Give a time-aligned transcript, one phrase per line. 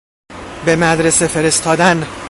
[0.65, 2.05] به مدرسه فرستادن